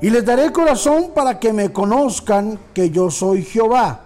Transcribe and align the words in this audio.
Y 0.00 0.10
les 0.10 0.24
daré 0.24 0.52
corazón 0.52 1.10
para 1.12 1.40
que 1.40 1.52
me 1.52 1.72
conozcan 1.72 2.58
que 2.72 2.90
yo 2.90 3.10
soy 3.10 3.42
Jehová. 3.42 4.00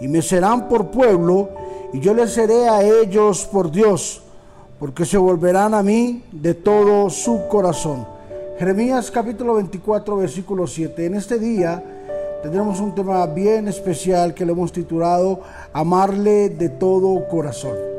Y 0.00 0.06
me 0.06 0.22
serán 0.22 0.68
por 0.68 0.92
pueblo, 0.92 1.50
y 1.92 2.00
yo 2.00 2.14
les 2.14 2.32
seré 2.32 2.68
a 2.68 2.82
ellos 2.82 3.44
por 3.44 3.70
Dios, 3.70 4.22
porque 4.78 5.04
se 5.04 5.18
volverán 5.18 5.74
a 5.74 5.82
mí 5.82 6.22
de 6.30 6.54
todo 6.54 7.10
su 7.10 7.48
corazón. 7.48 8.06
Jeremías 8.58 9.10
capítulo 9.10 9.54
24, 9.54 10.16
versículo 10.16 10.68
7. 10.68 11.06
En 11.06 11.14
este 11.14 11.38
día 11.40 11.82
tendremos 12.42 12.78
un 12.78 12.94
tema 12.94 13.26
bien 13.26 13.66
especial 13.66 14.34
que 14.34 14.46
le 14.46 14.52
hemos 14.52 14.70
titulado 14.70 15.40
Amarle 15.72 16.50
de 16.50 16.68
todo 16.68 17.26
corazón. 17.28 17.93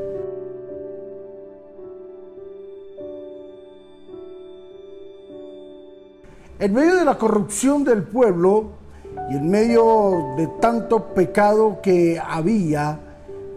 En 6.58 6.72
medio 6.72 6.96
de 6.96 7.04
la 7.04 7.18
corrupción 7.18 7.84
del 7.84 8.02
pueblo 8.02 8.70
y 9.30 9.34
en 9.34 9.50
medio 9.50 10.34
de 10.38 10.48
tanto 10.58 11.08
pecado 11.12 11.80
que 11.82 12.18
había, 12.18 12.98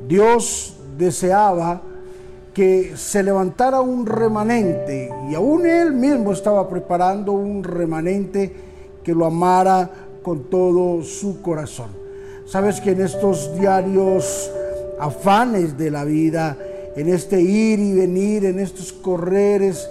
Dios 0.05 0.75
deseaba 0.97 1.81
que 2.53 2.97
se 2.97 3.23
levantara 3.23 3.79
un 3.79 4.05
remanente 4.05 5.09
y 5.29 5.35
aún 5.35 5.65
él 5.65 5.93
mismo 5.93 6.33
estaba 6.33 6.67
preparando 6.67 7.31
un 7.31 7.63
remanente 7.63 8.53
que 9.01 9.15
lo 9.15 9.25
amara 9.25 9.89
con 10.21 10.49
todo 10.49 11.01
su 11.01 11.41
corazón. 11.41 11.91
Sabes 12.45 12.81
que 12.81 12.91
en 12.91 12.99
estos 12.99 13.57
diarios 13.57 14.51
afanes 14.99 15.77
de 15.77 15.89
la 15.89 16.03
vida, 16.03 16.57
en 16.97 17.07
este 17.07 17.39
ir 17.39 17.79
y 17.79 17.93
venir, 17.93 18.43
en 18.43 18.59
estos 18.59 18.91
correres 18.91 19.89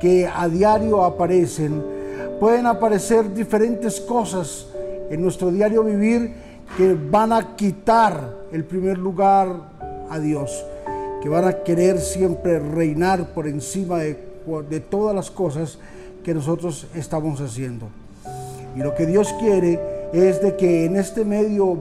que 0.00 0.26
a 0.26 0.48
diario 0.48 1.04
aparecen, 1.04 1.95
pueden 2.38 2.66
aparecer 2.66 3.32
diferentes 3.32 4.00
cosas 4.00 4.66
en 5.10 5.22
nuestro 5.22 5.50
diario 5.50 5.84
vivir 5.84 6.34
que 6.76 6.94
van 6.94 7.32
a 7.32 7.56
quitar 7.56 8.34
el 8.52 8.64
primer 8.64 8.98
lugar 8.98 9.48
a 10.10 10.18
Dios, 10.18 10.64
que 11.22 11.28
van 11.28 11.44
a 11.46 11.62
querer 11.62 11.98
siempre 12.00 12.58
reinar 12.58 13.32
por 13.32 13.46
encima 13.46 13.98
de, 13.98 14.14
todas 14.90 15.14
las 15.14 15.30
cosas 15.30 15.78
que 16.24 16.34
nosotros 16.34 16.86
estamos 16.94 17.40
haciendo. 17.40 17.88
Y 18.76 18.80
lo 18.80 18.94
que 18.94 19.06
Dios 19.06 19.34
quiere 19.40 19.80
es 20.12 20.40
de 20.42 20.56
que 20.56 20.84
en 20.84 20.96
este 20.96 21.24
medio, 21.24 21.76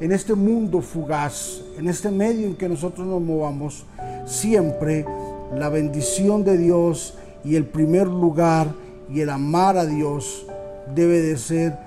en 0.00 0.12
este 0.12 0.34
mundo 0.34 0.80
fugaz, 0.80 1.62
en 1.78 1.88
este 1.88 2.10
medio 2.10 2.46
en 2.46 2.56
que 2.56 2.68
nosotros 2.68 3.06
nos 3.06 3.22
movamos, 3.22 3.84
siempre 4.26 5.06
la 5.54 5.68
bendición 5.68 6.44
de 6.44 6.58
Dios 6.58 7.14
y 7.44 7.56
el 7.56 7.64
primer 7.64 8.06
lugar 8.06 8.68
y 9.12 9.20
el 9.20 9.30
amar 9.30 9.76
a 9.76 9.86
Dios 9.86 10.46
debe 10.94 11.20
de 11.20 11.36
ser 11.36 11.78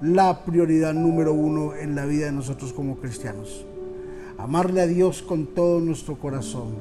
la 0.00 0.44
prioridad 0.44 0.92
número 0.92 1.32
uno 1.32 1.74
en 1.74 1.94
la 1.94 2.04
vida 2.04 2.26
de 2.26 2.32
nosotros 2.32 2.72
como 2.72 2.96
cristianos. 2.96 3.64
Amarle 4.36 4.82
a 4.82 4.86
Dios 4.86 5.22
con 5.22 5.46
todo 5.46 5.80
nuestro 5.80 6.18
corazón. 6.18 6.74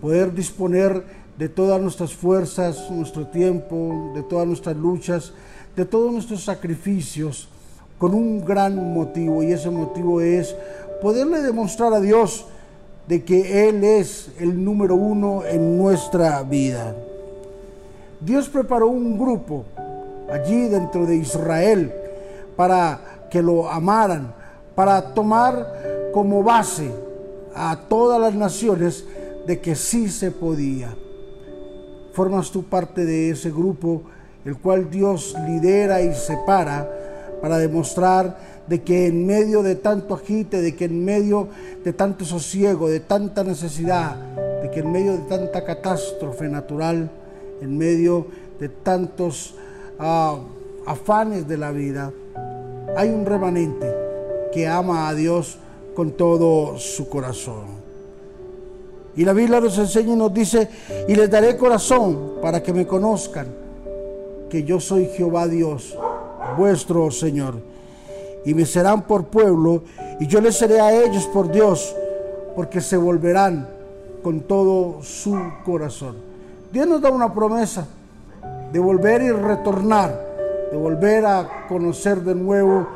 Poder 0.00 0.32
disponer 0.32 1.04
de 1.36 1.48
todas 1.48 1.80
nuestras 1.80 2.14
fuerzas, 2.14 2.90
nuestro 2.90 3.26
tiempo, 3.26 4.12
de 4.14 4.22
todas 4.22 4.46
nuestras 4.46 4.76
luchas, 4.76 5.32
de 5.74 5.84
todos 5.84 6.12
nuestros 6.12 6.44
sacrificios 6.44 7.48
con 7.98 8.14
un 8.14 8.44
gran 8.44 8.94
motivo 8.94 9.42
y 9.42 9.52
ese 9.52 9.70
motivo 9.70 10.20
es 10.20 10.54
poderle 11.02 11.42
demostrar 11.42 11.92
a 11.92 12.00
Dios 12.00 12.46
de 13.08 13.24
que 13.24 13.68
Él 13.68 13.82
es 13.82 14.30
el 14.38 14.64
número 14.64 14.94
uno 14.94 15.44
en 15.44 15.76
nuestra 15.76 16.42
vida. 16.42 16.94
Dios 18.20 18.48
preparó 18.48 18.88
un 18.88 19.18
grupo 19.18 19.64
allí 20.30 20.68
dentro 20.68 21.06
de 21.06 21.16
Israel 21.16 21.92
para 22.56 23.00
que 23.30 23.42
lo 23.42 23.70
amaran, 23.70 24.34
para 24.74 25.14
tomar 25.14 26.10
como 26.12 26.42
base 26.42 26.90
a 27.54 27.78
todas 27.88 28.20
las 28.20 28.34
naciones 28.34 29.04
de 29.46 29.60
que 29.60 29.74
sí 29.74 30.08
se 30.08 30.30
podía. 30.30 30.94
Formas 32.12 32.50
tú 32.50 32.64
parte 32.64 33.04
de 33.06 33.30
ese 33.30 33.50
grupo, 33.50 34.02
el 34.44 34.58
cual 34.58 34.90
Dios 34.90 35.34
lidera 35.46 36.02
y 36.02 36.14
separa 36.14 36.88
para 37.40 37.56
demostrar 37.56 38.36
de 38.66 38.82
que 38.82 39.06
en 39.06 39.26
medio 39.26 39.62
de 39.62 39.76
tanto 39.76 40.14
agite, 40.14 40.60
de 40.60 40.76
que 40.76 40.84
en 40.84 41.04
medio 41.04 41.48
de 41.84 41.92
tanto 41.92 42.24
sosiego, 42.24 42.88
de 42.88 43.00
tanta 43.00 43.42
necesidad, 43.42 44.16
de 44.62 44.70
que 44.70 44.80
en 44.80 44.92
medio 44.92 45.12
de 45.12 45.24
tanta 45.28 45.64
catástrofe 45.64 46.48
natural, 46.48 47.10
en 47.60 47.76
medio 47.76 48.26
de 48.58 48.68
tantos 48.68 49.54
ah, 49.98 50.38
afanes 50.86 51.46
de 51.46 51.56
la 51.56 51.70
vida, 51.70 52.12
hay 52.96 53.08
un 53.10 53.24
remanente 53.24 53.86
que 54.52 54.66
ama 54.66 55.08
a 55.08 55.14
Dios 55.14 55.58
con 55.94 56.12
todo 56.12 56.78
su 56.78 57.08
corazón. 57.08 57.80
Y 59.16 59.24
la 59.24 59.32
Biblia 59.32 59.60
nos 59.60 59.76
enseña 59.78 60.12
y 60.12 60.16
nos 60.16 60.32
dice, 60.32 60.68
y 61.08 61.14
les 61.14 61.30
daré 61.30 61.56
corazón 61.56 62.34
para 62.40 62.62
que 62.62 62.72
me 62.72 62.86
conozcan, 62.86 63.48
que 64.48 64.64
yo 64.64 64.80
soy 64.80 65.06
Jehová 65.06 65.46
Dios, 65.46 65.96
vuestro 66.56 67.10
Señor. 67.10 67.54
Y 68.44 68.54
me 68.54 68.64
serán 68.64 69.02
por 69.02 69.26
pueblo, 69.26 69.82
y 70.18 70.26
yo 70.26 70.40
les 70.40 70.56
seré 70.56 70.80
a 70.80 71.04
ellos 71.04 71.26
por 71.26 71.50
Dios, 71.50 71.94
porque 72.56 72.80
se 72.80 72.96
volverán 72.96 73.68
con 74.22 74.40
todo 74.40 75.02
su 75.02 75.36
corazón. 75.64 76.29
Dios 76.72 76.86
nos 76.86 77.00
da 77.00 77.10
una 77.10 77.34
promesa 77.34 77.86
de 78.72 78.78
volver 78.78 79.22
y 79.22 79.30
retornar, 79.30 80.68
de 80.70 80.76
volver 80.76 81.26
a 81.26 81.66
conocer 81.68 82.20
de 82.20 82.34
nuevo 82.34 82.86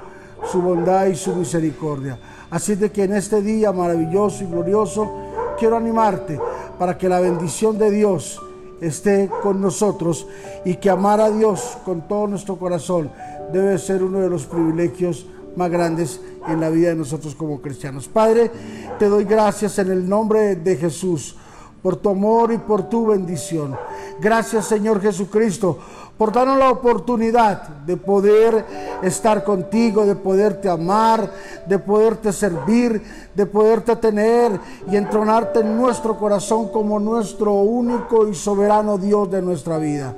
su 0.50 0.62
bondad 0.62 1.06
y 1.06 1.16
su 1.16 1.34
misericordia. 1.34 2.18
Así 2.50 2.76
de 2.76 2.92
que 2.92 3.02
en 3.02 3.14
este 3.14 3.42
día 3.42 3.72
maravilloso 3.72 4.44
y 4.44 4.46
glorioso 4.46 5.10
quiero 5.58 5.76
animarte 5.76 6.38
para 6.78 6.96
que 6.96 7.08
la 7.08 7.18
bendición 7.18 7.76
de 7.76 7.90
Dios 7.90 8.40
esté 8.80 9.28
con 9.42 9.60
nosotros 9.60 10.28
y 10.64 10.76
que 10.76 10.90
amar 10.90 11.20
a 11.20 11.30
Dios 11.30 11.76
con 11.84 12.02
todo 12.02 12.28
nuestro 12.28 12.56
corazón 12.56 13.10
debe 13.52 13.78
ser 13.78 14.04
uno 14.04 14.20
de 14.20 14.30
los 14.30 14.46
privilegios 14.46 15.26
más 15.56 15.70
grandes 15.70 16.20
en 16.46 16.60
la 16.60 16.70
vida 16.70 16.90
de 16.90 16.96
nosotros 16.96 17.34
como 17.34 17.60
cristianos. 17.60 18.06
Padre, 18.06 18.52
te 19.00 19.08
doy 19.08 19.24
gracias 19.24 19.80
en 19.80 19.90
el 19.90 20.08
nombre 20.08 20.54
de 20.54 20.76
Jesús 20.76 21.36
por 21.84 21.96
tu 21.96 22.08
amor 22.08 22.50
y 22.50 22.56
por 22.56 22.88
tu 22.88 23.08
bendición. 23.08 23.76
Gracias 24.18 24.64
Señor 24.64 25.02
Jesucristo 25.02 25.78
por 26.16 26.32
darnos 26.32 26.56
la 26.56 26.70
oportunidad 26.70 27.68
de 27.84 27.98
poder 27.98 28.64
estar 29.02 29.44
contigo, 29.44 30.06
de 30.06 30.16
poderte 30.16 30.70
amar, 30.70 31.30
de 31.66 31.78
poderte 31.78 32.32
servir, 32.32 33.02
de 33.34 33.44
poderte 33.44 33.96
tener 33.96 34.58
y 34.90 34.96
entronarte 34.96 35.60
en 35.60 35.76
nuestro 35.76 36.16
corazón 36.16 36.70
como 36.70 36.98
nuestro 36.98 37.52
único 37.52 38.28
y 38.28 38.34
soberano 38.34 38.96
Dios 38.96 39.30
de 39.30 39.42
nuestra 39.42 39.76
vida. 39.76 40.16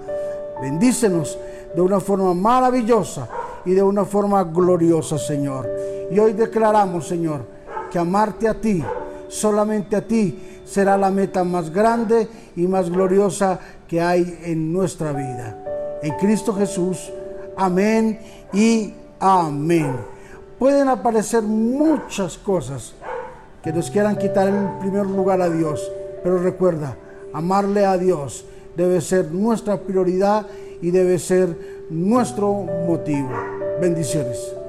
Bendícenos 0.62 1.36
de 1.74 1.80
una 1.80 1.98
forma 1.98 2.32
maravillosa 2.32 3.28
y 3.64 3.72
de 3.72 3.82
una 3.82 4.04
forma 4.04 4.44
gloriosa, 4.44 5.18
Señor. 5.18 5.68
Y 6.12 6.18
hoy 6.20 6.32
declaramos, 6.32 7.08
Señor, 7.08 7.40
que 7.90 7.98
amarte 7.98 8.46
a 8.46 8.54
ti, 8.54 8.84
solamente 9.28 9.96
a 9.96 10.06
ti, 10.06 10.62
será 10.64 10.96
la 10.96 11.10
meta 11.10 11.44
más 11.44 11.70
grande 11.70 12.28
y 12.56 12.66
más 12.66 12.90
gloriosa 12.90 13.58
que 13.88 14.00
hay 14.00 14.38
en 14.44 14.72
nuestra 14.72 15.12
vida. 15.12 15.98
En 16.02 16.14
Cristo 16.14 16.52
Jesús, 16.54 17.12
amén 17.56 18.18
y 18.52 18.92
amén. 19.20 19.96
Pueden 20.58 20.88
aparecer 20.88 21.42
muchas 21.42 22.38
cosas 22.38 22.94
que 23.62 23.72
nos 23.72 23.90
quieran 23.90 24.16
quitar 24.16 24.48
el 24.48 24.78
primer 24.80 25.06
lugar 25.06 25.40
a 25.40 25.50
Dios, 25.50 25.90
pero 26.22 26.38
recuerda, 26.38 26.96
amarle 27.32 27.84
a 27.84 27.98
Dios 27.98 28.44
debe 28.76 29.00
ser 29.00 29.32
nuestra 29.32 29.80
prioridad 29.80 30.46
y 30.82 30.90
debe 30.90 31.18
ser 31.18 31.86
nuestro 31.90 32.52
motivo. 32.86 33.30
Bendiciones. 33.80 34.65